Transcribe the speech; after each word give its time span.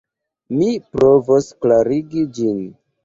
Mi 0.59 0.69
provos 0.95 1.51
klarigi 1.67 2.25
ĝin. 2.39 2.59